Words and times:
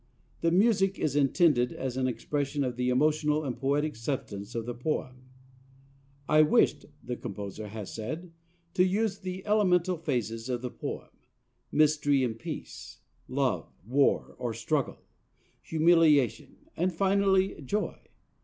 The 0.39 0.49
music 0.49 0.97
is 0.97 1.15
intended 1.15 1.71
as 1.71 1.95
an 1.95 2.07
expression 2.07 2.63
of 2.63 2.75
the 2.75 2.89
emotional 2.89 3.43
and 3.45 3.55
poetic 3.55 3.95
substance 3.95 4.55
of 4.55 4.65
the 4.65 4.73
poem. 4.73 5.29
"I 6.27 6.41
wished," 6.41 6.87
the 7.03 7.15
composer 7.15 7.67
has 7.67 7.93
said, 7.93 8.31
"to 8.73 8.83
use 8.83 9.19
the 9.19 9.45
elemental 9.45 9.97
phases 9.99 10.49
of 10.49 10.63
the 10.63 10.71
poem: 10.71 11.11
mystery 11.71 12.23
and 12.23 12.39
peace; 12.39 13.01
love; 13.27 13.71
war 13.85 14.35
or 14.39 14.55
struggle; 14.55 15.03
humiliation; 15.61 16.55
and 16.75 16.91
finally 16.91 17.61
joy. 17.61 17.99